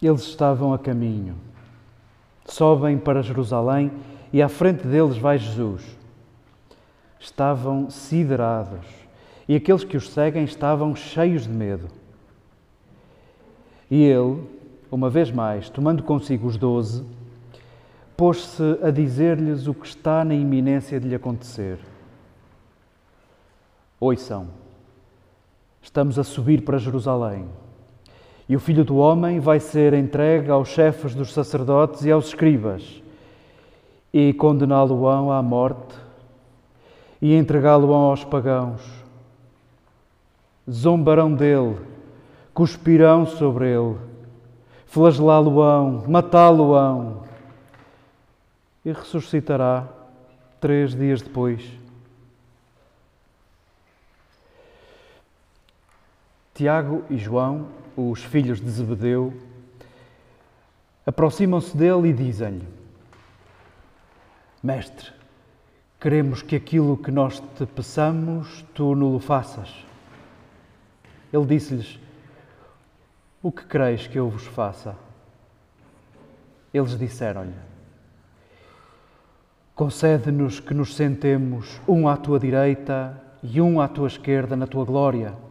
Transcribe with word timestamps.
Eles 0.00 0.22
estavam 0.22 0.72
a 0.72 0.78
caminho. 0.78 1.34
Sobem 2.44 2.98
para 2.98 3.22
Jerusalém 3.22 3.90
e 4.32 4.40
à 4.40 4.48
frente 4.48 4.86
deles 4.86 5.18
vai 5.18 5.38
Jesus. 5.38 5.82
Estavam 7.20 7.90
siderados 7.90 8.86
e 9.48 9.56
aqueles 9.56 9.82
que 9.82 9.96
os 9.96 10.10
seguem 10.10 10.44
estavam 10.44 10.94
cheios 10.94 11.44
de 11.44 11.52
medo. 11.52 11.88
E 13.90 14.04
ele, 14.04 14.42
uma 14.90 15.08
vez 15.08 15.30
mais, 15.30 15.70
tomando 15.70 16.02
consigo 16.02 16.46
os 16.46 16.58
doze, 16.58 17.04
pôs-se 18.14 18.78
a 18.82 18.90
dizer-lhes 18.90 19.66
o 19.66 19.72
que 19.72 19.86
está 19.86 20.22
na 20.24 20.34
iminência 20.34 21.00
de 21.00 21.08
lhe 21.08 21.14
acontecer. 21.14 21.78
Ouçam, 23.98 24.48
estamos 25.80 26.18
a 26.18 26.24
subir 26.24 26.62
para 26.62 26.78
Jerusalém. 26.78 27.48
E 28.48 28.56
o 28.56 28.60
filho 28.60 28.84
do 28.84 28.96
homem 28.96 29.40
vai 29.40 29.60
ser 29.60 29.92
entregue 29.92 30.50
aos 30.50 30.68
chefes 30.68 31.14
dos 31.14 31.32
sacerdotes 31.32 32.04
e 32.04 32.10
aos 32.10 32.28
escribas, 32.28 33.02
e 34.12 34.32
condená-lo-ão 34.32 35.30
à 35.30 35.42
morte, 35.42 35.94
e 37.20 37.34
entregá-lo-ão 37.34 38.02
aos 38.02 38.24
pagãos. 38.24 38.80
Zombarão 40.70 41.34
dele, 41.34 41.76
cuspirão 42.54 43.26
sobre 43.26 43.66
ele, 43.66 43.96
flagelá-lo-ão, 44.86 46.04
matá-lo-ão, 46.08 47.24
e 48.82 48.92
ressuscitará 48.92 49.86
três 50.58 50.94
dias 50.94 51.20
depois. 51.20 51.62
Tiago 56.58 57.04
e 57.08 57.16
João, 57.16 57.68
os 57.96 58.24
filhos 58.24 58.60
de 58.60 58.68
Zebedeu, 58.68 59.32
aproximam-se 61.06 61.76
dele 61.76 62.08
e 62.08 62.12
dizem-lhe: 62.12 62.66
Mestre, 64.60 65.12
queremos 66.00 66.42
que 66.42 66.56
aquilo 66.56 66.96
que 66.96 67.12
nós 67.12 67.38
te 67.56 67.64
peçamos, 67.64 68.66
tu 68.74 68.96
no 68.96 69.20
faças. 69.20 69.72
Ele 71.32 71.46
disse-lhes: 71.46 71.96
O 73.40 73.52
que 73.52 73.64
quereis 73.64 74.08
que 74.08 74.18
eu 74.18 74.28
vos 74.28 74.44
faça? 74.48 74.96
Eles 76.74 76.98
disseram-lhe: 76.98 77.54
Concede-nos 79.76 80.58
que 80.58 80.74
nos 80.74 80.96
sentemos 80.96 81.80
um 81.86 82.08
à 82.08 82.16
tua 82.16 82.40
direita 82.40 83.16
e 83.44 83.60
um 83.60 83.80
à 83.80 83.86
tua 83.86 84.08
esquerda 84.08 84.56
na 84.56 84.66
tua 84.66 84.84
glória. 84.84 85.46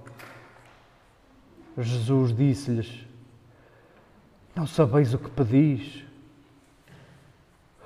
Jesus 1.78 2.36
disse-lhes: 2.36 3.06
Não 4.56 4.66
sabeis 4.66 5.14
o 5.14 5.20
que 5.20 5.30
pedis? 5.30 6.04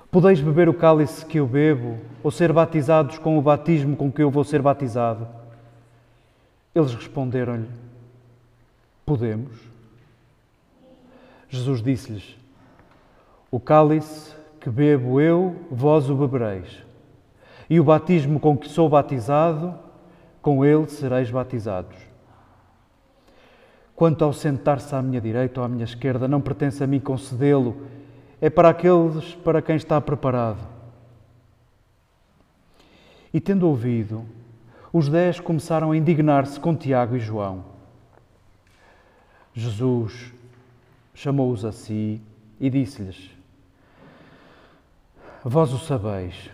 Podeis 0.09 0.39
beber 0.39 0.69
o 0.69 0.73
cálice 0.73 1.25
que 1.25 1.39
eu 1.39 1.47
bebo 1.47 1.97
ou 2.23 2.31
ser 2.31 2.51
batizados 2.53 3.17
com 3.17 3.37
o 3.37 3.41
batismo 3.41 3.95
com 3.95 4.11
que 4.11 4.21
eu 4.21 4.29
vou 4.31 4.43
ser 4.43 4.61
batizado? 4.61 5.27
Eles 6.73 6.93
responderam-lhe: 6.93 7.67
Podemos. 9.05 9.57
Jesus 11.49 11.83
disse-lhes: 11.83 12.37
O 13.49 13.59
cálice 13.59 14.33
que 14.61 14.69
bebo 14.69 15.19
eu, 15.19 15.65
vós 15.69 16.09
o 16.09 16.15
bebereis. 16.15 16.81
E 17.69 17.79
o 17.79 17.83
batismo 17.83 18.39
com 18.39 18.57
que 18.57 18.69
sou 18.69 18.87
batizado, 18.87 19.73
com 20.41 20.63
ele 20.63 20.87
sereis 20.87 21.29
batizados. 21.29 22.10
Quanto 24.01 24.25
ao 24.25 24.33
sentar-se 24.33 24.95
à 24.95 24.99
minha 24.99 25.21
direita 25.21 25.59
ou 25.59 25.63
à 25.63 25.69
minha 25.69 25.83
esquerda, 25.83 26.27
não 26.27 26.41
pertence 26.41 26.83
a 26.83 26.87
mim 26.87 26.99
concedê-lo, 26.99 27.85
é 28.41 28.49
para 28.49 28.69
aqueles 28.69 29.35
para 29.35 29.61
quem 29.61 29.75
está 29.75 30.01
preparado. 30.01 30.57
E 33.31 33.39
tendo 33.39 33.67
ouvido, 33.67 34.25
os 34.91 35.07
dez 35.07 35.39
começaram 35.39 35.91
a 35.91 35.95
indignar-se 35.97 36.59
com 36.59 36.75
Tiago 36.75 37.15
e 37.15 37.19
João. 37.19 37.63
Jesus 39.53 40.33
chamou-os 41.13 41.63
a 41.63 41.71
si 41.71 42.19
e 42.59 42.71
disse-lhes: 42.71 43.29
Vós 45.43 45.71
o 45.73 45.77
sabeis, 45.77 46.49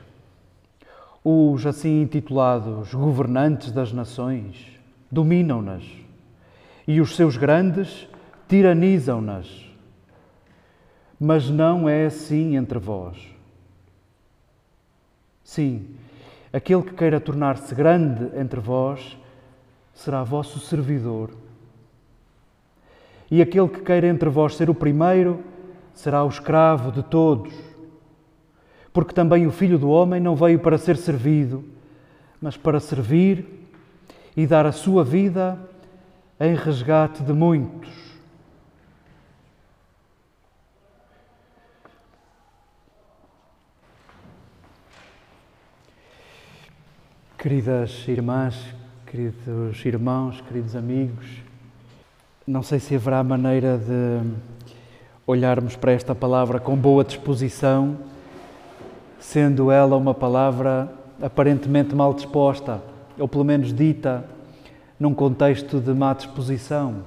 os 1.24 1.66
assim 1.66 2.02
intitulados 2.02 2.94
governantes 2.94 3.72
das 3.72 3.94
nações 3.94 4.68
dominam-nas 5.10 6.07
e 6.88 7.02
os 7.02 7.16
seus 7.16 7.36
grandes 7.36 8.08
tiranizam-nas. 8.48 9.68
Mas 11.20 11.50
não 11.50 11.90
é 11.90 12.06
assim 12.06 12.56
entre 12.56 12.80
vós. 12.80 13.18
Sim, 15.44 15.88
aquele 16.54 16.84
que 16.84 16.94
queira 16.94 17.20
tornar-se 17.20 17.74
grande 17.76 18.30
entre 18.40 18.60
vós 18.60 19.18
será 19.94 20.24
vosso 20.24 20.60
servidor. 20.60 21.32
E 23.30 23.42
aquele 23.42 23.68
que 23.68 23.82
queira 23.82 24.08
entre 24.08 24.30
vós 24.30 24.56
ser 24.56 24.70
o 24.70 24.76
primeiro 24.76 25.44
será 25.94 26.24
o 26.24 26.30
escravo 26.30 26.92
de 26.92 27.04
todos. 27.04 27.54
Porque 28.94 29.14
também 29.14 29.46
o 29.46 29.52
Filho 29.52 29.78
do 29.78 29.90
Homem 29.90 30.22
não 30.22 30.36
veio 30.36 30.60
para 30.60 30.78
ser 30.78 30.96
servido, 30.96 31.64
mas 32.42 32.56
para 32.56 32.80
servir 32.80 33.46
e 34.36 34.46
dar 34.46 34.66
a 34.66 34.72
sua 34.72 35.04
vida 35.04 35.60
em 36.40 36.54
resgate 36.54 37.24
de 37.24 37.34
muitos. 37.34 37.90
Queridas 47.38 48.08
irmãs, 48.08 48.56
queridos 49.06 49.86
irmãos, 49.86 50.42
queridos 50.42 50.76
amigos, 50.76 51.26
não 52.46 52.62
sei 52.62 52.80
se 52.80 52.96
haverá 52.96 53.24
maneira 53.24 53.78
de 53.78 54.22
olharmos 55.26 55.76
para 55.76 55.92
esta 55.92 56.14
palavra 56.14 56.60
com 56.60 56.76
boa 56.76 57.04
disposição, 57.04 57.98
sendo 59.20 59.72
ela 59.72 59.96
uma 59.96 60.14
palavra 60.14 60.92
aparentemente 61.22 61.96
mal 61.96 62.14
disposta, 62.14 62.82
ou 63.18 63.28
pelo 63.28 63.44
menos 63.44 63.74
dita 63.74 64.24
num 65.00 65.14
contexto 65.14 65.80
de 65.80 65.94
má 65.94 66.14
disposição. 66.14 67.04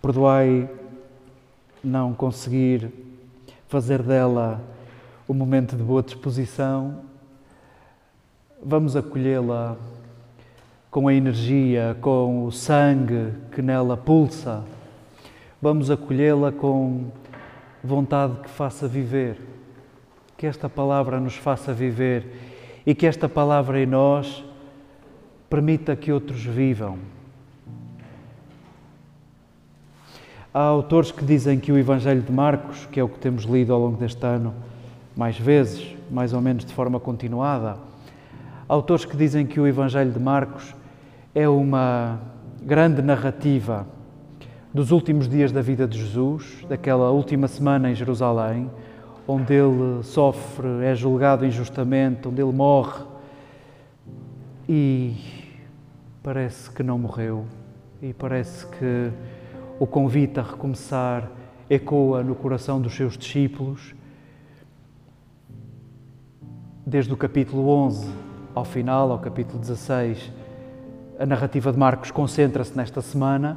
Perdoai 0.00 0.68
não 1.84 2.14
conseguir 2.14 2.90
fazer 3.68 4.02
dela 4.02 4.60
um 5.28 5.34
momento 5.34 5.76
de 5.76 5.82
boa 5.82 6.02
disposição. 6.02 7.00
Vamos 8.64 8.96
acolhê-la 8.96 9.76
com 10.90 11.08
a 11.08 11.14
energia, 11.14 11.96
com 12.00 12.46
o 12.46 12.52
sangue 12.52 13.32
que 13.52 13.62
nela 13.62 13.96
pulsa. 13.96 14.62
Vamos 15.60 15.90
acolhê-la 15.90 16.52
com 16.52 17.10
vontade 17.82 18.36
que 18.42 18.50
faça 18.50 18.88
viver. 18.88 19.38
Que 20.36 20.46
esta 20.46 20.68
palavra 20.68 21.20
nos 21.20 21.36
faça 21.36 21.72
viver 21.72 22.26
e 22.84 22.94
que 22.94 23.06
esta 23.06 23.28
palavra 23.28 23.80
em 23.80 23.86
nós 23.86 24.44
permita 25.52 25.94
que 25.94 26.10
outros 26.10 26.42
vivam. 26.42 26.96
Há 30.54 30.60
autores 30.60 31.12
que 31.12 31.22
dizem 31.22 31.60
que 31.60 31.70
o 31.70 31.76
Evangelho 31.76 32.22
de 32.22 32.32
Marcos, 32.32 32.88
que 32.90 32.98
é 32.98 33.04
o 33.04 33.08
que 33.08 33.18
temos 33.18 33.44
lido 33.44 33.70
ao 33.70 33.78
longo 33.78 33.98
deste 33.98 34.24
ano, 34.24 34.54
mais 35.14 35.38
vezes, 35.38 35.94
mais 36.10 36.32
ou 36.32 36.40
menos 36.40 36.64
de 36.64 36.72
forma 36.72 36.98
continuada, 36.98 37.76
há 38.66 38.72
autores 38.72 39.04
que 39.04 39.14
dizem 39.14 39.44
que 39.44 39.60
o 39.60 39.66
Evangelho 39.66 40.10
de 40.10 40.18
Marcos 40.18 40.74
é 41.34 41.46
uma 41.46 42.18
grande 42.62 43.02
narrativa 43.02 43.86
dos 44.72 44.90
últimos 44.90 45.28
dias 45.28 45.52
da 45.52 45.60
vida 45.60 45.86
de 45.86 45.98
Jesus, 45.98 46.64
daquela 46.66 47.10
última 47.10 47.46
semana 47.46 47.90
em 47.90 47.94
Jerusalém, 47.94 48.70
onde 49.28 49.52
ele 49.52 50.02
sofre, 50.02 50.82
é 50.82 50.94
julgado 50.94 51.44
injustamente, 51.44 52.26
onde 52.26 52.40
ele 52.40 52.52
morre 52.52 53.04
e 54.66 55.41
parece 56.22 56.70
que 56.70 56.82
não 56.82 56.98
morreu 56.98 57.44
e 58.00 58.12
parece 58.12 58.64
que 58.66 59.10
o 59.78 59.86
convite 59.86 60.38
a 60.38 60.42
recomeçar 60.42 61.28
ecoa 61.68 62.22
no 62.22 62.34
coração 62.34 62.80
dos 62.80 62.94
seus 62.94 63.18
discípulos. 63.18 63.92
Desde 66.86 67.12
o 67.12 67.16
capítulo 67.16 67.68
11 67.68 68.08
ao 68.54 68.64
final, 68.64 69.10
ao 69.10 69.18
capítulo 69.18 69.58
16, 69.58 70.30
a 71.18 71.26
narrativa 71.26 71.72
de 71.72 71.78
Marcos 71.78 72.12
concentra-se 72.12 72.76
nesta 72.76 73.02
semana 73.02 73.56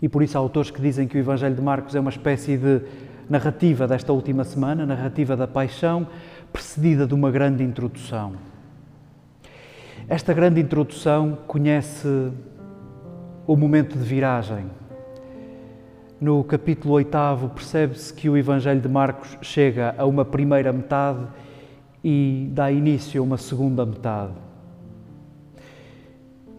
e 0.00 0.08
por 0.08 0.22
isso 0.22 0.38
há 0.38 0.40
autores 0.40 0.70
que 0.70 0.80
dizem 0.80 1.08
que 1.08 1.16
o 1.16 1.18
Evangelho 1.18 1.56
de 1.56 1.62
Marcos 1.62 1.96
é 1.96 2.00
uma 2.00 2.10
espécie 2.10 2.56
de 2.56 2.82
narrativa 3.28 3.88
desta 3.88 4.12
última 4.12 4.44
semana, 4.44 4.86
narrativa 4.86 5.36
da 5.36 5.48
paixão, 5.48 6.06
precedida 6.52 7.04
de 7.04 7.14
uma 7.14 7.30
grande 7.32 7.64
introdução. 7.64 8.53
Esta 10.06 10.34
grande 10.34 10.60
introdução 10.60 11.38
conhece 11.46 12.30
o 13.46 13.56
momento 13.56 13.96
de 13.96 14.04
viragem. 14.04 14.66
no 16.20 16.44
capítulo 16.44 16.94
8, 16.94 17.50
percebe-se 17.54 18.12
que 18.12 18.28
o 18.28 18.36
Evangelho 18.36 18.82
de 18.82 18.88
Marcos 18.88 19.38
chega 19.40 19.94
a 19.96 20.04
uma 20.04 20.22
primeira 20.22 20.72
metade 20.74 21.26
e 22.02 22.50
dá 22.52 22.70
início 22.70 23.20
a 23.22 23.24
uma 23.24 23.38
segunda 23.38 23.86
metade. 23.86 24.34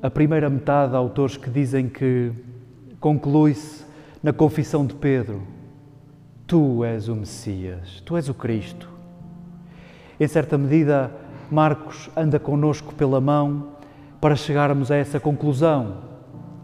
A 0.01 0.09
primeira 0.09 0.49
metade, 0.49 0.95
há 0.95 0.97
autores 0.97 1.37
que 1.37 1.49
dizem 1.49 1.87
que 1.87 2.31
conclui-se 2.99 3.85
na 4.23 4.33
confissão 4.33 4.87
de 4.87 4.95
Pedro: 4.95 5.43
Tu 6.47 6.83
és 6.83 7.07
o 7.07 7.15
Messias, 7.15 8.01
tu 8.03 8.17
és 8.17 8.27
o 8.27 8.33
Cristo. 8.33 8.89
Em 10.19 10.27
certa 10.27 10.57
medida, 10.57 11.11
Marcos 11.49 12.09
anda 12.15 12.39
conosco 12.39 12.93
pela 12.95 13.21
mão 13.21 13.67
para 14.19 14.35
chegarmos 14.35 14.89
a 14.89 14.95
essa 14.95 15.19
conclusão. 15.19 15.97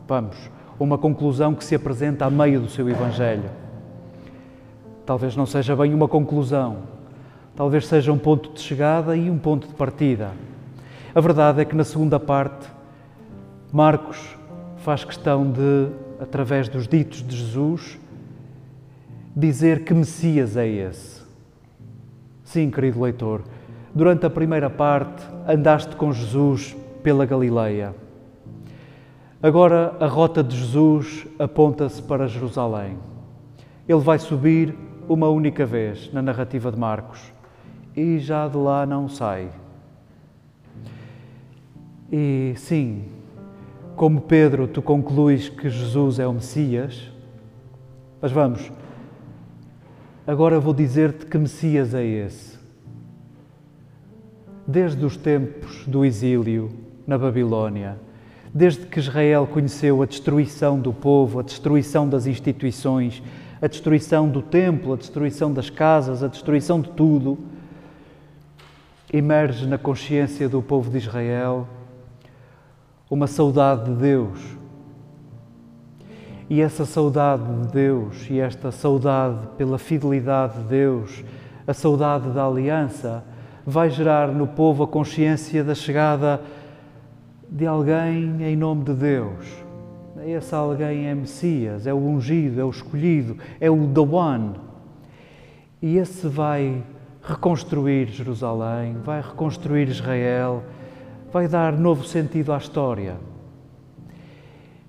Vamos, 0.07 0.35
uma 0.79 0.97
conclusão 0.97 1.53
que 1.53 1.63
se 1.63 1.75
apresenta 1.75 2.25
a 2.25 2.29
meio 2.29 2.61
do 2.61 2.69
seu 2.69 2.89
Evangelho. 2.89 3.49
Talvez 5.05 5.35
não 5.35 5.45
seja 5.45 5.75
bem 5.75 5.93
uma 5.93 6.07
conclusão, 6.07 6.79
talvez 7.55 7.85
seja 7.85 8.11
um 8.11 8.17
ponto 8.17 8.51
de 8.53 8.61
chegada 8.61 9.15
e 9.15 9.29
um 9.29 9.37
ponto 9.37 9.67
de 9.67 9.73
partida. 9.73 10.31
A 11.13 11.19
verdade 11.19 11.61
é 11.61 11.65
que 11.65 11.75
na 11.75 11.83
segunda 11.83 12.19
parte, 12.19 12.67
Marcos 13.71 14.35
faz 14.77 15.03
questão 15.03 15.51
de, 15.51 15.89
através 16.19 16.67
dos 16.67 16.87
ditos 16.87 17.21
de 17.21 17.35
Jesus, 17.35 17.99
dizer 19.35 19.83
que 19.83 19.93
Messias 19.93 20.57
é 20.57 20.67
esse. 20.67 21.21
Sim, 22.43 22.69
querido 22.69 23.01
leitor, 23.01 23.43
durante 23.93 24.25
a 24.25 24.29
primeira 24.29 24.69
parte 24.69 25.23
andaste 25.47 25.95
com 25.95 26.11
Jesus 26.13 26.75
pela 27.03 27.25
Galileia. 27.25 27.93
Agora 29.41 29.95
a 29.99 30.05
rota 30.05 30.43
de 30.43 30.55
Jesus 30.55 31.27
aponta-se 31.39 32.01
para 32.01 32.27
Jerusalém. 32.27 32.97
Ele 33.87 33.99
vai 33.99 34.19
subir 34.19 34.75
uma 35.09 35.27
única 35.29 35.65
vez 35.65 36.11
na 36.13 36.21
narrativa 36.21 36.71
de 36.71 36.77
Marcos 36.77 37.33
e 37.95 38.19
já 38.19 38.47
de 38.47 38.57
lá 38.57 38.85
não 38.85 39.09
sai. 39.09 39.49
E 42.11 42.53
sim, 42.55 43.05
como 43.95 44.21
Pedro, 44.21 44.67
tu 44.67 44.81
concluis 44.81 45.49
que 45.49 45.69
Jesus 45.69 46.19
é 46.19 46.27
o 46.27 46.33
Messias, 46.33 47.11
mas 48.21 48.31
vamos, 48.31 48.71
agora 50.25 50.59
vou 50.59 50.73
dizer-te 50.73 51.25
que 51.25 51.37
Messias 51.37 51.93
é 51.93 52.05
esse. 52.05 52.50
Desde 54.71 55.05
os 55.05 55.17
tempos 55.17 55.85
do 55.85 56.05
exílio 56.05 56.71
na 57.05 57.17
Babilônia, 57.17 57.97
Desde 58.53 58.85
que 58.85 58.99
Israel 58.99 59.47
conheceu 59.47 60.01
a 60.01 60.05
destruição 60.05 60.77
do 60.77 60.91
povo, 60.91 61.39
a 61.39 61.41
destruição 61.41 62.07
das 62.07 62.25
instituições, 62.25 63.23
a 63.61 63.67
destruição 63.67 64.27
do 64.27 64.41
templo, 64.41 64.93
a 64.93 64.97
destruição 64.97 65.53
das 65.53 65.69
casas, 65.69 66.21
a 66.21 66.27
destruição 66.27 66.81
de 66.81 66.89
tudo, 66.89 67.37
emerge 69.11 69.65
na 69.65 69.77
consciência 69.77 70.49
do 70.49 70.61
povo 70.61 70.89
de 70.91 70.97
Israel 70.97 71.65
uma 73.09 73.25
saudade 73.25 73.85
de 73.85 73.95
Deus. 73.95 74.39
E 76.49 76.59
essa 76.59 76.85
saudade 76.85 77.43
de 77.43 77.67
Deus 77.71 78.27
e 78.29 78.37
esta 78.37 78.69
saudade 78.69 79.47
pela 79.57 79.77
fidelidade 79.77 80.57
de 80.57 80.63
Deus, 80.65 81.23
a 81.65 81.73
saudade 81.73 82.29
da 82.31 82.45
aliança, 82.45 83.23
vai 83.65 83.89
gerar 83.89 84.29
no 84.29 84.47
povo 84.47 84.83
a 84.83 84.87
consciência 84.87 85.63
da 85.63 85.75
chegada 85.75 86.41
de 87.49 87.65
alguém 87.65 88.43
em 88.43 88.55
nome 88.55 88.83
de 88.85 88.93
Deus. 88.93 89.45
Esse 90.25 90.53
alguém 90.53 91.07
é 91.07 91.15
Messias, 91.15 91.87
é 91.87 91.93
o 91.93 91.97
ungido, 91.97 92.61
é 92.61 92.63
o 92.63 92.69
escolhido, 92.69 93.37
é 93.59 93.69
o 93.69 93.87
The 93.87 94.01
One. 94.01 94.53
E 95.81 95.97
esse 95.97 96.27
vai 96.27 96.83
reconstruir 97.23 98.07
Jerusalém, 98.07 98.97
vai 99.03 99.21
reconstruir 99.21 99.87
Israel, 99.89 100.63
vai 101.31 101.47
dar 101.47 101.73
novo 101.73 102.03
sentido 102.03 102.53
à 102.53 102.57
história. 102.57 103.17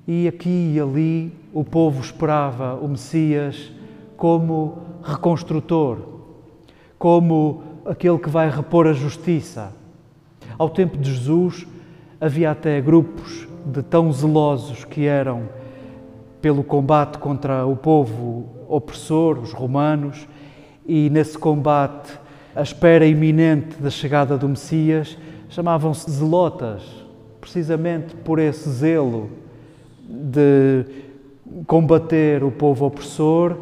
E 0.06 0.26
aqui 0.26 0.74
e 0.74 0.80
ali 0.80 1.32
o 1.52 1.64
povo 1.64 2.00
esperava 2.00 2.74
o 2.74 2.88
Messias 2.88 3.72
como 4.16 4.78
reconstrutor, 5.02 5.98
como 6.98 7.71
aquele 7.84 8.18
que 8.18 8.28
vai 8.28 8.50
repor 8.50 8.86
a 8.86 8.92
justiça. 8.92 9.72
Ao 10.58 10.68
tempo 10.68 10.96
de 10.96 11.12
Jesus, 11.12 11.66
Havia 12.22 12.52
até 12.52 12.80
grupos 12.80 13.48
de 13.66 13.82
tão 13.82 14.12
zelosos 14.12 14.84
que 14.84 15.06
eram 15.06 15.48
pelo 16.40 16.62
combate 16.62 17.18
contra 17.18 17.66
o 17.66 17.74
povo 17.74 18.46
opressor, 18.68 19.40
os 19.40 19.52
romanos, 19.52 20.28
e 20.86 21.10
nesse 21.10 21.36
combate, 21.36 22.16
à 22.54 22.62
espera 22.62 23.04
iminente 23.04 23.74
da 23.82 23.90
chegada 23.90 24.38
do 24.38 24.48
Messias, 24.48 25.18
chamavam-se 25.48 26.08
zelotas, 26.08 26.84
precisamente 27.40 28.14
por 28.14 28.38
esse 28.38 28.70
zelo 28.70 29.28
de 30.08 30.86
combater 31.66 32.44
o 32.44 32.52
povo 32.52 32.86
opressor 32.86 33.56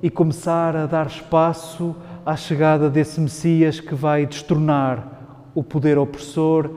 e 0.00 0.08
começar 0.08 0.76
a 0.76 0.86
dar 0.86 1.08
espaço 1.08 1.92
à 2.26 2.34
chegada 2.34 2.90
desse 2.90 3.20
Messias 3.20 3.78
que 3.78 3.94
vai 3.94 4.26
destronar 4.26 5.46
o 5.54 5.62
poder 5.62 5.96
opressor 5.96 6.68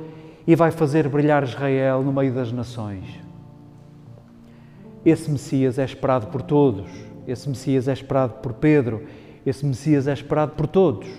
e 0.46 0.56
vai 0.56 0.70
fazer 0.70 1.10
brilhar 1.10 1.42
Israel 1.42 2.04
no 2.04 2.14
meio 2.14 2.32
das 2.32 2.52
nações. 2.52 3.04
Esse 5.04 5.32
Messias 5.32 5.80
é 5.80 5.84
esperado 5.84 6.28
por 6.28 6.44
todos, 6.44 6.88
esse 7.28 7.50
Messias 7.50 7.88
é 7.88 7.94
esperado 7.94 8.34
por 8.44 8.54
Pedro, 8.54 9.08
esse 9.44 9.66
Messias 9.66 10.08
é 10.08 10.14
esperado 10.14 10.52
por 10.52 10.68
todos. 10.68 11.10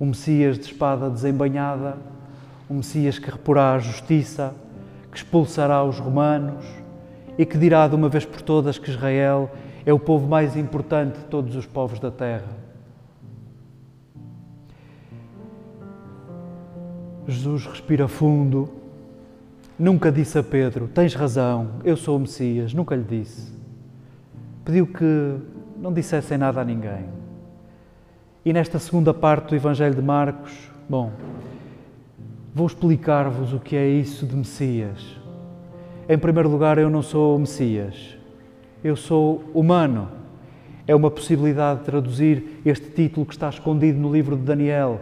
Um 0.00 0.06
Messias 0.06 0.58
de 0.58 0.64
espada 0.64 1.10
desembanhada, 1.10 1.98
um 2.70 2.76
Messias 2.76 3.18
que 3.18 3.30
reporá 3.30 3.74
a 3.74 3.78
justiça, 3.78 4.54
que 5.12 5.18
expulsará 5.18 5.84
os 5.84 5.98
romanos 5.98 6.64
e 7.36 7.44
que 7.44 7.58
dirá 7.58 7.86
de 7.86 7.94
uma 7.94 8.08
vez 8.08 8.24
por 8.24 8.40
todas 8.40 8.78
que 8.78 8.90
Israel 8.90 9.50
é 9.84 9.92
o 9.92 9.98
povo 9.98 10.26
mais 10.26 10.56
importante 10.56 11.18
de 11.18 11.24
todos 11.24 11.54
os 11.54 11.66
povos 11.66 12.00
da 12.00 12.10
terra. 12.10 12.59
Jesus 17.26 17.66
respira 17.66 18.08
fundo. 18.08 18.68
Nunca 19.78 20.10
disse 20.10 20.38
a 20.38 20.42
Pedro: 20.42 20.88
Tens 20.88 21.14
razão, 21.14 21.70
eu 21.84 21.96
sou 21.96 22.16
o 22.16 22.20
Messias. 22.20 22.74
Nunca 22.74 22.94
lhe 22.94 23.04
disse. 23.04 23.52
Pediu 24.64 24.86
que 24.86 25.36
não 25.76 25.92
dissessem 25.92 26.36
nada 26.36 26.60
a 26.60 26.64
ninguém. 26.64 27.04
E 28.44 28.52
nesta 28.52 28.78
segunda 28.78 29.12
parte 29.12 29.50
do 29.50 29.56
Evangelho 29.56 29.94
de 29.94 30.02
Marcos, 30.02 30.52
bom, 30.88 31.12
vou 32.54 32.66
explicar-vos 32.66 33.52
o 33.52 33.58
que 33.58 33.76
é 33.76 33.86
isso 33.86 34.26
de 34.26 34.34
Messias. 34.34 35.18
Em 36.08 36.18
primeiro 36.18 36.48
lugar, 36.48 36.78
eu 36.78 36.90
não 36.90 37.02
sou 37.02 37.36
o 37.36 37.38
Messias, 37.38 38.16
eu 38.82 38.96
sou 38.96 39.44
humano. 39.54 40.08
É 40.86 40.94
uma 40.94 41.10
possibilidade 41.10 41.80
de 41.80 41.86
traduzir 41.86 42.60
este 42.64 42.90
título 42.90 43.24
que 43.24 43.32
está 43.32 43.48
escondido 43.48 43.98
no 43.98 44.12
livro 44.12 44.36
de 44.36 44.42
Daniel 44.42 45.00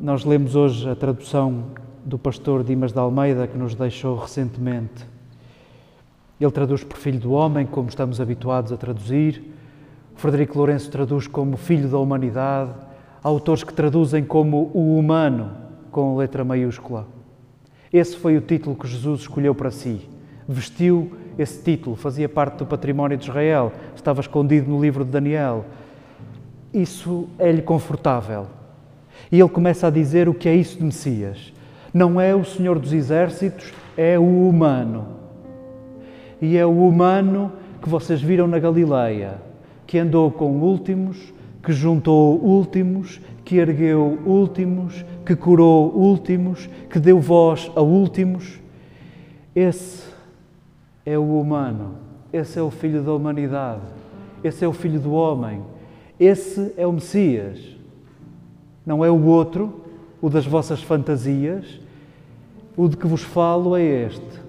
nós 0.00 0.24
lemos 0.24 0.56
hoje 0.56 0.88
a 0.88 0.94
tradução 0.94 1.64
do 2.02 2.18
pastor 2.18 2.64
Dimas 2.64 2.90
de 2.90 2.98
Almeida, 2.98 3.46
que 3.46 3.58
nos 3.58 3.74
deixou 3.74 4.16
recentemente. 4.16 5.06
Ele 6.40 6.50
traduz 6.50 6.82
por 6.82 6.96
Filho 6.96 7.20
do 7.20 7.32
Homem, 7.32 7.66
como 7.66 7.90
estamos 7.90 8.18
habituados 8.18 8.72
a 8.72 8.78
traduzir. 8.78 9.44
Frederico 10.16 10.56
Lourenço 10.56 10.90
traduz 10.90 11.26
como 11.26 11.54
Filho 11.58 11.86
da 11.86 11.98
Humanidade. 11.98 12.70
Há 13.22 13.28
autores 13.28 13.62
que 13.62 13.74
traduzem 13.74 14.24
como 14.24 14.70
o 14.72 14.98
humano, 14.98 15.52
com 15.90 16.16
letra 16.16 16.44
maiúscula. 16.44 17.06
Esse 17.92 18.16
foi 18.16 18.38
o 18.38 18.40
título 18.40 18.76
que 18.76 18.88
Jesus 18.88 19.20
escolheu 19.20 19.54
para 19.54 19.70
si. 19.70 20.08
Vestiu 20.48 21.12
esse 21.36 21.62
título, 21.62 21.94
fazia 21.94 22.28
parte 22.28 22.56
do 22.56 22.66
património 22.66 23.18
de 23.18 23.24
Israel, 23.24 23.70
estava 23.94 24.22
escondido 24.22 24.70
no 24.70 24.80
livro 24.80 25.04
de 25.04 25.10
Daniel. 25.10 25.66
Isso 26.72 27.28
é-lhe 27.38 27.60
confortável 27.60 28.59
e 29.30 29.40
ele 29.40 29.48
começa 29.48 29.86
a 29.86 29.90
dizer 29.90 30.28
o 30.28 30.34
que 30.34 30.48
é 30.48 30.54
isso 30.54 30.78
de 30.78 30.84
Messias. 30.84 31.52
Não 31.92 32.20
é 32.20 32.34
o 32.34 32.44
Senhor 32.44 32.78
dos 32.78 32.92
Exércitos, 32.92 33.72
é 33.96 34.18
o 34.18 34.48
humano. 34.48 35.06
E 36.40 36.56
é 36.56 36.64
o 36.64 36.86
humano 36.86 37.52
que 37.82 37.88
vocês 37.88 38.22
viram 38.22 38.46
na 38.46 38.58
Galileia, 38.58 39.38
que 39.86 39.98
andou 39.98 40.30
com 40.30 40.60
últimos, 40.60 41.32
que 41.62 41.72
juntou 41.72 42.40
últimos, 42.40 43.20
que 43.44 43.56
ergueu 43.56 44.18
últimos, 44.24 45.04
que 45.26 45.34
curou 45.34 45.92
últimos, 45.94 46.68
que 46.88 46.98
deu 46.98 47.20
voz 47.20 47.70
a 47.74 47.82
últimos. 47.82 48.60
Esse 49.54 50.04
é 51.04 51.18
o 51.18 51.40
humano, 51.40 51.96
esse 52.32 52.58
é 52.58 52.62
o 52.62 52.70
filho 52.70 53.02
da 53.02 53.12
humanidade, 53.12 53.82
esse 54.44 54.64
é 54.64 54.68
o 54.68 54.72
filho 54.72 55.00
do 55.00 55.12
homem, 55.12 55.62
esse 56.18 56.72
é 56.76 56.86
o 56.86 56.92
Messias. 56.92 57.79
Não 58.84 59.04
é 59.04 59.10
o 59.10 59.24
outro, 59.24 59.82
o 60.20 60.28
das 60.28 60.46
vossas 60.46 60.82
fantasias. 60.82 61.80
O 62.76 62.88
de 62.88 62.96
que 62.96 63.06
vos 63.06 63.22
falo 63.22 63.76
é 63.76 63.82
este, 63.82 64.40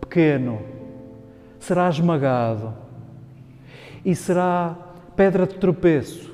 pequeno, 0.00 0.60
será 1.58 1.88
esmagado. 1.88 2.72
e 4.06 4.14
será 4.14 4.76
pedra 5.16 5.48
de 5.48 5.56
tropeço. 5.56 6.32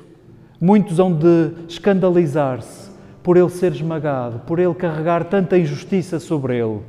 Muitos 0.61 0.99
hão 0.99 1.11
de 1.11 1.51
escandalizar-se 1.67 2.91
por 3.23 3.35
ele 3.35 3.49
ser 3.49 3.71
esmagado, 3.71 4.41
por 4.41 4.59
ele 4.59 4.75
carregar 4.75 5.23
tanta 5.25 5.57
injustiça 5.57 6.19
sobre 6.19 6.59
ele. 6.59 6.81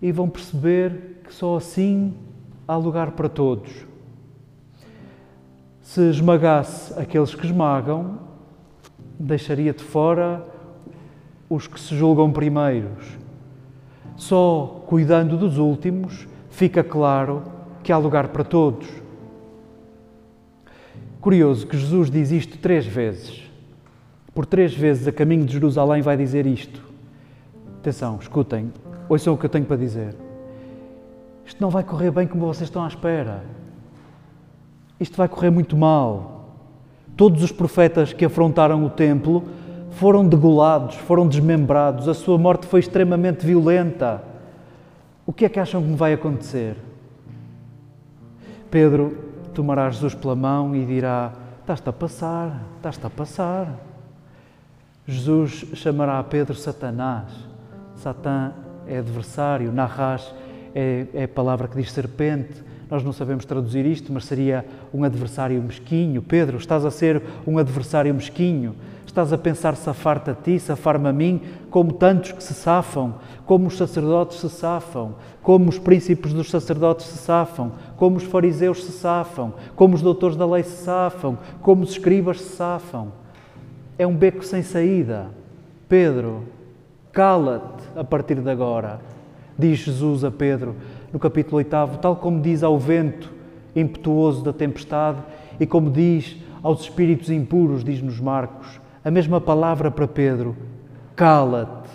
E 0.00 0.12
vão 0.12 0.28
perceber 0.28 1.20
que 1.24 1.34
só 1.34 1.56
assim 1.56 2.14
há 2.66 2.76
lugar 2.76 3.10
para 3.10 3.28
todos. 3.28 3.72
Se 5.82 6.00
esmagasse 6.10 6.96
aqueles 6.96 7.34
que 7.34 7.44
esmagam, 7.44 8.20
deixaria 9.18 9.72
de 9.72 9.82
fora 9.82 10.44
os 11.48 11.66
que 11.66 11.80
se 11.80 11.96
julgam 11.96 12.30
primeiros. 12.30 13.18
Só 14.16 14.82
cuidando 14.86 15.36
dos 15.36 15.58
últimos 15.58 16.26
fica 16.50 16.84
claro 16.84 17.42
que 17.82 17.92
há 17.92 17.98
lugar 17.98 18.28
para 18.28 18.44
todos. 18.44 18.88
Curioso 21.20 21.66
que 21.66 21.76
Jesus 21.76 22.10
diz 22.10 22.30
isto 22.30 22.58
três 22.58 22.86
vezes. 22.86 23.42
Por 24.34 24.46
três 24.46 24.72
vezes 24.72 25.08
a 25.08 25.12
caminho 25.12 25.44
de 25.44 25.52
Jerusalém 25.54 26.00
vai 26.02 26.16
dizer 26.16 26.46
isto. 26.46 26.82
Atenção, 27.80 28.18
escutem, 28.20 28.72
ouçam 29.08 29.34
o 29.34 29.38
que 29.38 29.46
eu 29.46 29.50
tenho 29.50 29.64
para 29.64 29.76
dizer. 29.76 30.14
Isto 31.44 31.60
não 31.60 31.70
vai 31.70 31.82
correr 31.82 32.10
bem 32.10 32.26
como 32.26 32.46
vocês 32.46 32.68
estão 32.68 32.84
à 32.84 32.88
espera. 32.88 33.42
Isto 35.00 35.16
vai 35.16 35.28
correr 35.28 35.50
muito 35.50 35.76
mal. 35.76 36.37
Todos 37.18 37.42
os 37.42 37.50
profetas 37.50 38.12
que 38.12 38.24
afrontaram 38.24 38.84
o 38.84 38.88
templo 38.88 39.42
foram 39.90 40.24
degolados, 40.24 40.94
foram 40.94 41.26
desmembrados, 41.26 42.06
a 42.06 42.14
sua 42.14 42.38
morte 42.38 42.68
foi 42.68 42.78
extremamente 42.78 43.44
violenta. 43.44 44.22
O 45.26 45.32
que 45.32 45.44
é 45.44 45.48
que 45.48 45.58
acham 45.58 45.82
que 45.82 45.94
vai 45.94 46.12
acontecer? 46.12 46.76
Pedro 48.70 49.18
tomará 49.52 49.90
Jesus 49.90 50.14
pela 50.14 50.36
mão 50.36 50.76
e 50.76 50.86
dirá: 50.86 51.32
Estás-te 51.60 51.88
a 51.88 51.92
passar, 51.92 52.62
estás-te 52.76 53.04
a 53.04 53.10
passar. 53.10 53.74
Jesus 55.04 55.66
chamará 55.74 56.20
a 56.20 56.22
Pedro 56.22 56.54
Satanás. 56.54 57.32
Satã 57.96 58.52
é 58.86 58.98
adversário, 58.98 59.72
Narras 59.72 60.32
é, 60.72 61.08
é 61.12 61.24
a 61.24 61.28
palavra 61.28 61.66
que 61.66 61.78
diz 61.78 61.90
serpente. 61.90 62.67
Nós 62.90 63.04
não 63.04 63.12
sabemos 63.12 63.44
traduzir 63.44 63.84
isto, 63.84 64.12
mas 64.12 64.24
seria 64.24 64.64
um 64.94 65.04
adversário 65.04 65.62
mesquinho. 65.62 66.22
Pedro, 66.22 66.56
estás 66.56 66.84
a 66.86 66.90
ser 66.90 67.22
um 67.46 67.58
adversário 67.58 68.14
mesquinho. 68.14 68.74
Estás 69.06 69.32
a 69.32 69.38
pensar 69.38 69.76
safar-te 69.76 70.30
a 70.30 70.34
ti, 70.34 70.58
safar-me 70.58 71.08
a 71.08 71.12
mim, 71.12 71.40
como 71.70 71.92
tantos 71.92 72.32
que 72.32 72.42
se 72.42 72.54
safam, 72.54 73.16
como 73.44 73.66
os 73.66 73.76
sacerdotes 73.76 74.38
se 74.38 74.48
safam, 74.48 75.16
como 75.42 75.68
os 75.68 75.78
príncipes 75.78 76.32
dos 76.32 76.50
sacerdotes 76.50 77.06
se 77.06 77.18
safam, 77.18 77.72
como 77.96 78.16
os 78.16 78.22
fariseus 78.22 78.84
se 78.84 78.92
safam, 78.92 79.52
como 79.74 79.94
os 79.94 80.02
doutores 80.02 80.36
da 80.36 80.46
lei 80.46 80.62
se 80.62 80.84
safam, 80.84 81.38
como 81.60 81.82
os 81.82 81.90
escribas 81.90 82.40
se 82.40 82.56
safam. 82.56 83.08
É 83.98 84.06
um 84.06 84.14
beco 84.14 84.44
sem 84.44 84.62
saída. 84.62 85.28
Pedro, 85.88 86.44
cala-te 87.10 87.98
a 87.98 88.04
partir 88.04 88.36
de 88.36 88.50
agora, 88.50 89.00
diz 89.58 89.78
Jesus 89.80 90.22
a 90.22 90.30
Pedro 90.30 90.76
no 91.12 91.18
capítulo 91.18 91.56
8, 91.56 91.98
tal 92.00 92.16
como 92.16 92.40
diz 92.40 92.62
ao 92.62 92.78
vento 92.78 93.32
impetuoso 93.74 94.42
da 94.42 94.52
tempestade 94.52 95.18
e 95.58 95.66
como 95.66 95.90
diz 95.90 96.36
aos 96.62 96.82
espíritos 96.82 97.30
impuros, 97.30 97.84
diz-nos 97.84 98.20
Marcos, 98.20 98.80
a 99.04 99.10
mesma 99.10 99.40
palavra 99.40 99.90
para 99.90 100.06
Pedro: 100.06 100.56
cala-te. 101.14 101.88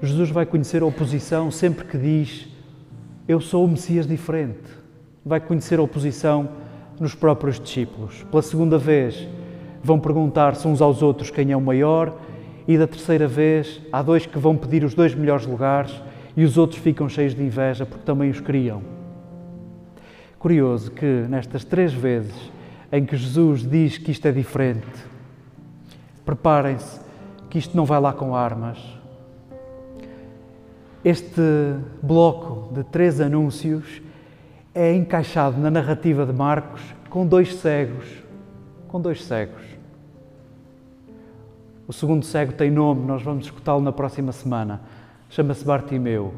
Jesus 0.00 0.30
vai 0.30 0.46
conhecer 0.46 0.82
a 0.82 0.86
oposição 0.86 1.50
sempre 1.50 1.84
que 1.84 1.98
diz: 1.98 2.48
Eu 3.26 3.40
sou 3.40 3.64
o 3.64 3.68
Messias 3.68 4.06
diferente. 4.06 4.78
Vai 5.24 5.40
conhecer 5.40 5.78
a 5.78 5.82
oposição 5.82 6.48
nos 7.00 7.14
próprios 7.14 7.58
discípulos. 7.58 8.24
Pela 8.30 8.42
segunda 8.42 8.78
vez, 8.78 9.28
vão 9.82 9.98
perguntar-se 9.98 10.66
uns 10.66 10.80
aos 10.80 11.02
outros 11.02 11.30
quem 11.30 11.50
é 11.50 11.56
o 11.56 11.60
maior, 11.60 12.16
e 12.68 12.76
da 12.76 12.86
terceira 12.86 13.26
vez, 13.26 13.80
há 13.90 14.02
dois 14.02 14.26
que 14.26 14.38
vão 14.38 14.54
pedir 14.54 14.84
os 14.84 14.92
dois 14.92 15.14
melhores 15.14 15.46
lugares 15.46 16.02
e 16.36 16.44
os 16.44 16.58
outros 16.58 16.78
ficam 16.78 17.08
cheios 17.08 17.34
de 17.34 17.42
inveja 17.42 17.86
porque 17.86 18.04
também 18.04 18.28
os 18.28 18.40
queriam. 18.40 18.82
Curioso 20.38 20.90
que 20.90 21.24
nestas 21.30 21.64
três 21.64 21.94
vezes 21.94 22.52
em 22.92 23.06
que 23.06 23.16
Jesus 23.16 23.66
diz 23.66 23.96
que 23.96 24.10
isto 24.10 24.26
é 24.26 24.32
diferente. 24.32 24.86
Preparem-se, 26.26 27.00
que 27.48 27.58
isto 27.58 27.74
não 27.74 27.86
vai 27.86 27.98
lá 27.98 28.12
com 28.12 28.36
armas. 28.36 28.78
Este 31.02 31.40
bloco 32.02 32.74
de 32.74 32.84
três 32.84 33.18
anúncios 33.18 34.02
é 34.74 34.94
encaixado 34.94 35.58
na 35.58 35.70
narrativa 35.70 36.26
de 36.26 36.34
Marcos 36.34 36.82
com 37.08 37.26
dois 37.26 37.56
cegos. 37.56 38.04
Com 38.88 39.00
dois 39.00 39.24
cegos. 39.24 39.67
O 41.88 41.92
segundo 41.92 42.22
cego 42.22 42.52
tem 42.52 42.70
nome, 42.70 43.06
nós 43.06 43.22
vamos 43.22 43.46
escutá-lo 43.46 43.80
na 43.80 43.90
próxima 43.90 44.30
semana. 44.30 44.82
Chama-se 45.30 45.64
Bartimeu. 45.64 46.34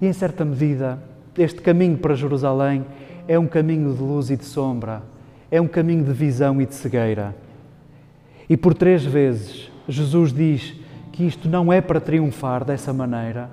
E 0.00 0.06
em 0.06 0.12
certa 0.14 0.46
medida, 0.46 0.98
este 1.36 1.60
caminho 1.60 1.98
para 1.98 2.14
Jerusalém 2.14 2.86
é 3.28 3.38
um 3.38 3.46
caminho 3.46 3.94
de 3.94 4.02
luz 4.02 4.30
e 4.30 4.36
de 4.36 4.46
sombra 4.46 5.02
é 5.50 5.60
um 5.60 5.68
caminho 5.68 6.02
de 6.02 6.12
visão 6.14 6.58
e 6.62 6.64
de 6.64 6.74
cegueira. 6.74 7.36
E 8.48 8.56
por 8.56 8.72
três 8.72 9.04
vezes 9.04 9.70
Jesus 9.86 10.32
diz 10.32 10.74
que 11.12 11.26
isto 11.26 11.50
não 11.50 11.70
é 11.70 11.82
para 11.82 12.00
triunfar 12.00 12.64
dessa 12.64 12.94
maneira. 12.94 13.50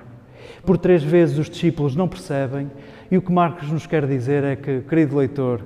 Por 0.65 0.77
três 0.77 1.03
vezes 1.03 1.37
os 1.37 1.49
discípulos 1.49 1.97
não 1.97 2.07
percebem, 2.07 2.71
e 3.11 3.17
o 3.17 3.21
que 3.21 3.33
Marcos 3.33 3.69
nos 3.69 3.85
quer 3.85 4.07
dizer 4.07 4.45
é 4.45 4.55
que, 4.55 4.79
querido 4.87 5.17
leitor, 5.17 5.61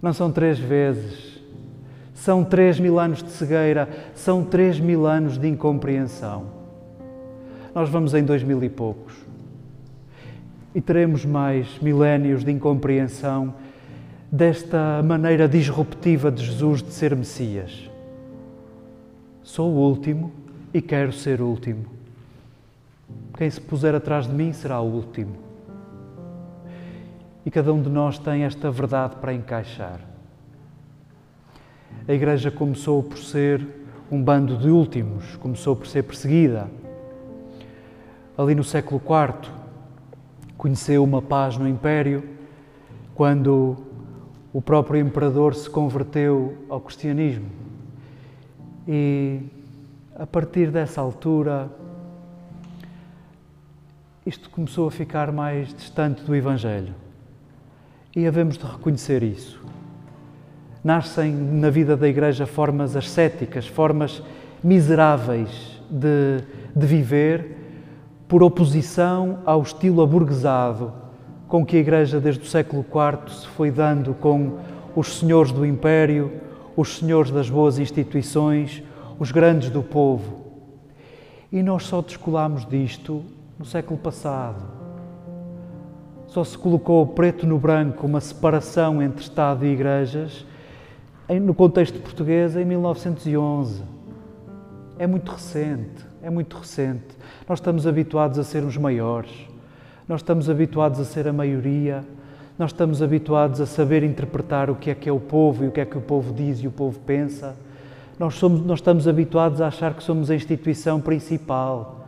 não 0.00 0.14
são 0.14 0.32
três 0.32 0.58
vezes, 0.58 1.33
são 2.14 2.44
três 2.44 2.78
mil 2.78 2.98
anos 2.98 3.22
de 3.22 3.30
cegueira, 3.30 3.88
são 4.14 4.44
três 4.44 4.80
mil 4.80 5.06
anos 5.06 5.36
de 5.36 5.48
incompreensão. 5.48 6.44
Nós 7.74 7.90
vamos 7.90 8.14
em 8.14 8.24
dois 8.24 8.42
mil 8.42 8.62
e 8.62 8.68
poucos 8.68 9.24
e 10.74 10.80
teremos 10.80 11.24
mais 11.24 11.78
milénios 11.80 12.44
de 12.44 12.50
incompreensão 12.50 13.54
desta 14.30 15.00
maneira 15.04 15.48
disruptiva 15.48 16.30
de 16.32 16.44
Jesus 16.44 16.82
de 16.82 16.92
ser 16.92 17.14
Messias. 17.14 17.88
Sou 19.42 19.70
o 19.70 19.88
último 19.88 20.32
e 20.72 20.82
quero 20.82 21.12
ser 21.12 21.40
o 21.40 21.46
último. 21.46 21.84
Quem 23.38 23.48
se 23.48 23.60
puser 23.60 23.94
atrás 23.94 24.26
de 24.26 24.32
mim 24.32 24.52
será 24.52 24.80
o 24.80 24.90
último. 24.90 25.36
E 27.46 27.50
cada 27.50 27.72
um 27.72 27.80
de 27.80 27.90
nós 27.90 28.18
tem 28.18 28.42
esta 28.42 28.70
verdade 28.70 29.16
para 29.16 29.32
encaixar. 29.32 30.00
A 32.06 32.12
Igreja 32.12 32.50
começou 32.50 33.02
por 33.02 33.18
ser 33.18 33.66
um 34.10 34.22
bando 34.22 34.56
de 34.56 34.68
últimos, 34.68 35.36
começou 35.36 35.74
por 35.74 35.86
ser 35.86 36.02
perseguida. 36.02 36.68
Ali 38.36 38.54
no 38.54 38.64
século 38.64 39.00
IV, 39.00 39.50
conheceu 40.56 41.02
uma 41.02 41.22
paz 41.22 41.56
no 41.56 41.68
Império, 41.68 42.28
quando 43.14 43.76
o 44.52 44.60
próprio 44.60 45.00
imperador 45.00 45.54
se 45.54 45.68
converteu 45.68 46.56
ao 46.68 46.80
cristianismo. 46.80 47.46
E 48.86 49.40
a 50.14 50.26
partir 50.26 50.70
dessa 50.70 51.00
altura, 51.00 51.70
isto 54.24 54.48
começou 54.50 54.88
a 54.88 54.90
ficar 54.90 55.32
mais 55.32 55.74
distante 55.74 56.22
do 56.22 56.34
Evangelho. 56.34 56.94
E 58.14 58.26
havemos 58.26 58.56
de 58.56 58.64
reconhecer 58.64 59.22
isso. 59.22 59.60
Nascem 60.84 61.32
na 61.32 61.70
vida 61.70 61.96
da 61.96 62.06
Igreja 62.06 62.44
formas 62.44 62.94
ascéticas, 62.94 63.66
formas 63.66 64.22
miseráveis 64.62 65.80
de, 65.88 66.44
de 66.76 66.86
viver, 66.86 67.56
por 68.28 68.42
oposição 68.42 69.38
ao 69.46 69.62
estilo 69.62 70.02
aburguesado 70.02 70.92
com 71.48 71.64
que 71.64 71.76
a 71.76 71.80
Igreja 71.80 72.20
desde 72.20 72.42
o 72.42 72.46
século 72.46 72.84
IV 72.84 73.32
se 73.32 73.46
foi 73.48 73.70
dando 73.70 74.12
com 74.12 74.58
os 74.94 75.18
senhores 75.18 75.52
do 75.52 75.64
império, 75.64 76.32
os 76.76 76.98
senhores 76.98 77.30
das 77.30 77.48
boas 77.48 77.78
instituições, 77.78 78.82
os 79.18 79.30
grandes 79.30 79.70
do 79.70 79.82
povo. 79.82 80.44
E 81.50 81.62
nós 81.62 81.84
só 81.84 82.02
descolámos 82.02 82.66
disto 82.66 83.22
no 83.58 83.64
século 83.64 83.98
passado. 83.98 84.62
Só 86.26 86.42
se 86.44 86.58
colocou 86.58 87.06
preto 87.06 87.46
no 87.46 87.58
branco 87.58 88.06
uma 88.06 88.20
separação 88.20 89.00
entre 89.00 89.22
Estado 89.22 89.64
e 89.64 89.72
Igrejas 89.72 90.44
no 91.28 91.54
contexto 91.54 91.98
português 92.00 92.56
em 92.56 92.64
1911. 92.64 93.82
É 94.98 95.06
muito 95.06 95.32
recente, 95.32 96.04
é 96.22 96.30
muito 96.30 96.56
recente. 96.56 97.16
Nós 97.48 97.58
estamos 97.58 97.86
habituados 97.86 98.38
a 98.38 98.44
ser 98.44 98.62
os 98.62 98.76
maiores 98.76 99.54
nós 100.06 100.20
estamos 100.20 100.50
habituados 100.50 101.00
a 101.00 101.04
ser 101.04 101.26
a 101.26 101.32
maioria, 101.32 102.04
nós 102.58 102.70
estamos 102.70 103.00
habituados 103.00 103.60
a 103.60 103.66
saber 103.66 104.02
interpretar 104.02 104.68
o 104.68 104.74
que 104.74 104.90
é 104.90 104.94
que 104.94 105.08
é 105.08 105.12
o 105.12 105.18
povo 105.18 105.64
e 105.64 105.68
o 105.68 105.72
que 105.72 105.80
é 105.80 105.84
que 105.84 105.96
o 105.96 106.00
povo 106.00 106.32
diz 106.32 106.58
e 106.60 106.68
o 106.68 106.70
povo 106.70 107.00
pensa. 107.00 107.56
Nós, 108.18 108.34
somos, 108.34 108.64
nós 108.64 108.78
estamos 108.78 109.08
habituados 109.08 109.60
a 109.60 109.68
achar 109.68 109.94
que 109.94 110.02
somos 110.02 110.30
a 110.30 110.34
instituição 110.34 111.00
principal, 111.00 112.06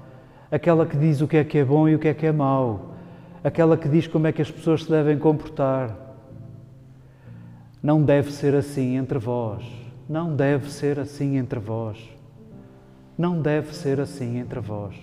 aquela 0.53 0.85
que 0.85 0.97
diz 0.97 1.21
o 1.21 1.27
que 1.27 1.39
é 1.39 1.45
que 1.45 1.59
é 1.59 1.65
bom 1.65 1.89
e 1.89 1.95
o 1.95 1.99
que 1.99 2.09
é 2.09 2.15
que 2.15 2.27
é 2.27 2.33
mau, 2.33 2.95
aquela 3.43 3.77
que 3.77 3.89
diz 3.89 4.07
como 4.07 4.27
é 4.27 4.33
que 4.33 4.43
as 4.43 4.51
pessoas 4.51 4.85
se 4.85 4.91
devem 4.91 5.19
comportar. 5.19 6.06
Não 7.87 8.03
deve 8.03 8.33
ser 8.33 8.53
assim 8.57 8.97
entre 8.97 9.17
vós. 9.17 9.63
Não 10.09 10.35
deve 10.35 10.73
ser 10.73 10.99
assim 10.99 11.37
entre 11.37 11.61
vós. 11.61 11.97
Não 13.17 13.41
deve 13.41 13.77
ser 13.77 14.01
assim 14.01 14.39
entre 14.39 14.59
vós. 14.59 14.97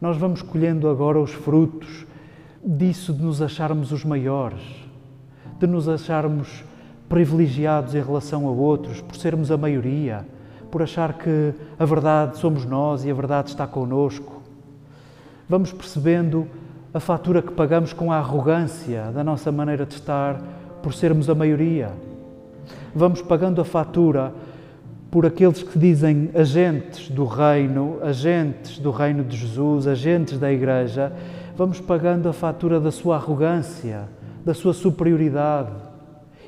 Nós 0.00 0.16
vamos 0.16 0.40
colhendo 0.40 0.88
agora 0.88 1.18
os 1.18 1.32
frutos 1.32 2.06
disso 2.64 3.12
de 3.12 3.20
nos 3.20 3.42
acharmos 3.42 3.90
os 3.90 4.04
maiores, 4.04 4.62
de 5.58 5.66
nos 5.66 5.88
acharmos 5.88 6.62
privilegiados 7.08 7.92
em 7.96 8.00
relação 8.00 8.46
a 8.46 8.52
outros, 8.52 9.00
por 9.00 9.16
sermos 9.16 9.50
a 9.50 9.56
maioria, 9.56 10.24
por 10.70 10.80
achar 10.80 11.14
que 11.14 11.54
a 11.76 11.84
verdade 11.84 12.38
somos 12.38 12.64
nós 12.64 13.04
e 13.04 13.10
a 13.10 13.14
verdade 13.14 13.48
está 13.48 13.66
connosco. 13.66 14.40
Vamos 15.48 15.72
percebendo 15.72 16.46
a 16.94 17.00
fatura 17.00 17.42
que 17.42 17.50
pagamos 17.50 17.92
com 17.92 18.12
a 18.12 18.18
arrogância 18.18 19.10
da 19.10 19.24
nossa 19.24 19.50
maneira 19.50 19.84
de 19.84 19.94
estar 19.94 20.40
por 20.84 20.92
sermos 20.92 21.30
a 21.30 21.34
maioria. 21.34 21.92
Vamos 22.94 23.22
pagando 23.22 23.58
a 23.58 23.64
fatura 23.64 24.34
por 25.10 25.24
aqueles 25.24 25.62
que 25.62 25.78
dizem 25.78 26.28
agentes 26.34 27.08
do 27.08 27.24
reino, 27.24 28.00
agentes 28.02 28.78
do 28.78 28.90
reino 28.90 29.24
de 29.24 29.34
Jesus, 29.34 29.86
agentes 29.86 30.38
da 30.38 30.52
Igreja, 30.52 31.10
vamos 31.56 31.80
pagando 31.80 32.28
a 32.28 32.34
fatura 32.34 32.78
da 32.78 32.90
sua 32.92 33.16
arrogância, 33.16 34.02
da 34.44 34.52
sua 34.52 34.74
superioridade 34.74 35.70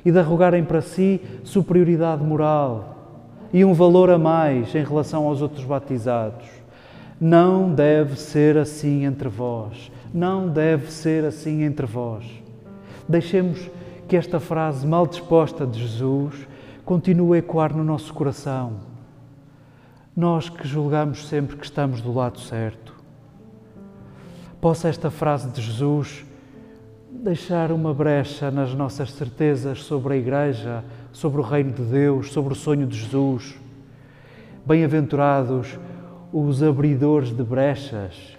e 0.05 0.11
de 0.11 0.19
arrogarem 0.19 0.63
para 0.63 0.81
si 0.81 1.19
superioridade 1.43 2.23
moral 2.23 3.17
e 3.51 3.65
um 3.65 3.73
valor 3.73 4.11
a 4.11 4.19
mais 4.19 4.75
em 4.75 4.83
relação 4.83 5.25
aos 5.25 5.41
outros 5.41 5.65
batizados. 5.65 6.45
Não 7.19 7.73
deve 7.73 8.19
ser 8.19 8.55
assim 8.55 9.03
entre 9.03 9.29
vós. 9.29 9.91
Não 10.13 10.47
deve 10.47 10.91
ser 10.91 11.25
assim 11.25 11.63
entre 11.63 11.87
vós. 11.87 12.23
Deixemos 13.09 13.67
que 14.07 14.15
esta 14.15 14.39
frase 14.39 14.87
mal 14.87 15.05
disposta 15.05 15.67
de 15.67 15.79
Jesus 15.79 16.47
continua 16.85 17.35
a 17.35 17.39
ecoar 17.39 17.75
no 17.75 17.83
nosso 17.83 18.13
coração. 18.13 18.73
Nós 20.15 20.49
que 20.49 20.65
julgamos 20.65 21.27
sempre 21.27 21.57
que 21.57 21.65
estamos 21.65 21.99
do 21.99 22.13
lado 22.13 22.39
certo. 22.39 22.95
Possa 24.61 24.87
esta 24.87 25.11
frase 25.11 25.49
de 25.49 25.61
Jesus 25.61 26.25
deixar 27.11 27.71
uma 27.71 27.93
brecha 27.93 28.49
nas 28.49 28.73
nossas 28.73 29.11
certezas 29.11 29.83
sobre 29.83 30.13
a 30.13 30.17
Igreja, 30.17 30.83
sobre 31.11 31.41
o 31.41 31.43
Reino 31.43 31.73
de 31.73 31.83
Deus, 31.83 32.31
sobre 32.31 32.53
o 32.53 32.55
sonho 32.55 32.87
de 32.87 32.97
Jesus. 32.97 33.59
Bem-aventurados 34.65 35.77
os 36.31 36.63
abridores 36.63 37.35
de 37.35 37.43
brechas, 37.43 38.37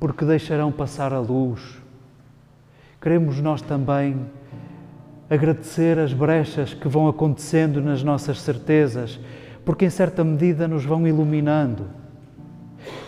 porque 0.00 0.24
deixarão 0.24 0.72
passar 0.72 1.12
a 1.12 1.20
luz. 1.20 1.60
Queremos 3.00 3.40
nós 3.40 3.60
também 3.60 4.18
agradecer 5.28 5.98
as 5.98 6.12
brechas 6.12 6.74
que 6.74 6.88
vão 6.88 7.08
acontecendo 7.08 7.80
nas 7.80 8.02
nossas 8.02 8.40
certezas, 8.40 9.18
porque 9.64 9.86
em 9.86 9.90
certa 9.90 10.22
medida 10.22 10.68
nos 10.68 10.84
vão 10.84 11.06
iluminando. 11.06 11.86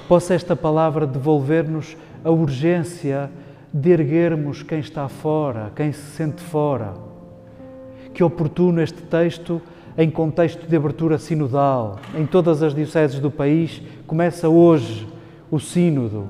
Possa 0.09 0.35
esta 0.35 0.57
palavra 0.57 1.07
devolver-nos 1.07 1.97
a 2.25 2.31
urgência 2.31 3.31
de 3.73 3.91
erguermos 3.91 4.63
quem 4.63 4.79
está 4.79 5.09
fora, 5.09 5.71
quem 5.75 5.93
se 5.93 6.01
sente 6.17 6.43
fora. 6.43 6.95
Que 8.15 8.25
oportuno 8.25 8.81
este 8.81 9.03
texto, 9.03 9.61
em 9.99 10.11
contexto 10.11 10.67
de 10.67 10.77
abertura 10.77 11.19
sinodal, 11.19 11.99
em 12.17 12.25
todas 12.25 12.63
as 12.63 12.75
dioceses 12.75 13.21
do 13.21 13.31
país, 13.31 13.83
começa 14.07 14.49
hoje 14.49 15.07
o 15.51 15.59
Sínodo, 15.59 16.27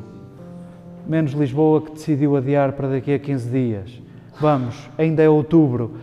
menos 1.07 1.33
Lisboa 1.33 1.83
que 1.83 1.93
decidiu 1.93 2.37
adiar 2.37 2.73
para 2.73 2.89
daqui 2.89 3.15
a 3.15 3.19
15 3.19 3.51
dias. 3.51 4.06
Vamos, 4.39 4.91
ainda 4.99 5.23
é 5.23 5.29
outubro. 5.29 5.97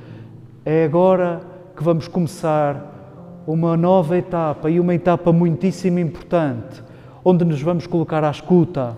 É 0.66 0.86
agora 0.86 1.42
que 1.76 1.84
vamos 1.84 2.08
começar 2.08 3.44
uma 3.46 3.78
nova 3.78 4.18
etapa 4.18 4.70
e 4.70 4.80
uma 4.80 4.96
etapa 4.96 5.32
muitíssimo 5.32 6.00
importante, 6.00 6.82
onde 7.24 7.46
nos 7.46 7.62
vamos 7.62 7.86
colocar 7.86 8.24
à 8.24 8.32
escuta 8.32 8.96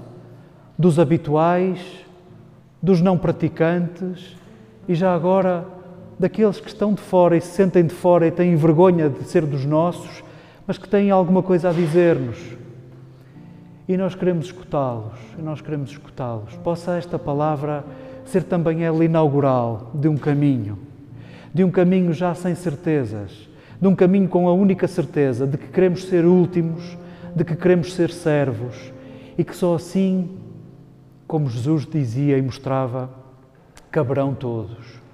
dos 0.77 0.99
habituais, 0.99 1.79
dos 2.81 3.01
não 3.01 3.17
praticantes 3.17 4.37
e 4.87 4.95
já 4.95 5.13
agora 5.13 5.65
daqueles 6.17 6.59
que 6.59 6.67
estão 6.67 6.93
de 6.93 7.01
fora 7.01 7.35
e 7.35 7.41
se 7.41 7.47
sentem 7.47 7.85
de 7.85 7.93
fora 7.93 8.27
e 8.27 8.31
têm 8.31 8.55
vergonha 8.55 9.09
de 9.09 9.23
ser 9.25 9.45
dos 9.45 9.65
nossos, 9.65 10.23
mas 10.65 10.77
que 10.77 10.87
têm 10.87 11.11
alguma 11.11 11.43
coisa 11.43 11.69
a 11.69 11.73
dizer-nos. 11.73 12.37
E 13.87 13.97
nós 13.97 14.15
queremos 14.15 14.45
escutá-los, 14.45 15.13
nós 15.37 15.61
queremos 15.61 15.91
escutá-los. 15.91 16.55
Possa 16.57 16.97
esta 16.97 17.19
palavra 17.19 17.83
ser 18.25 18.43
também 18.43 18.83
ela 18.83 19.05
inaugural 19.05 19.91
de 19.93 20.07
um 20.07 20.17
caminho, 20.17 20.77
de 21.53 21.63
um 21.63 21.71
caminho 21.71 22.13
já 22.13 22.33
sem 22.33 22.55
certezas, 22.55 23.49
de 23.79 23.87
um 23.87 23.95
caminho 23.95 24.27
com 24.27 24.47
a 24.47 24.53
única 24.53 24.87
certeza 24.87 25.45
de 25.45 25.57
que 25.57 25.67
queremos 25.67 26.05
ser 26.05 26.25
últimos, 26.25 26.97
de 27.35 27.43
que 27.43 27.55
queremos 27.55 27.93
ser 27.93 28.09
servos 28.11 28.75
e 29.37 29.43
que 29.43 29.55
só 29.55 29.75
assim, 29.75 30.37
como 31.27 31.49
Jesus 31.49 31.85
dizia 31.85 32.37
e 32.37 32.41
mostrava, 32.41 33.09
caberão 33.91 34.33
todos. 34.33 35.04